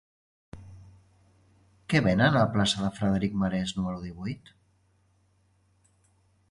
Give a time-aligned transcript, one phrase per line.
[1.93, 4.53] Què venen a la plaça de Frederic Marès número divuit?